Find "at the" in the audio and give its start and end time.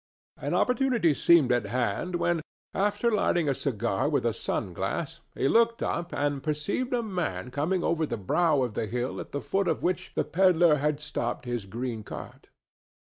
9.19-9.41